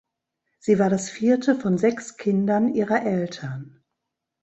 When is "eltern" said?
3.03-3.83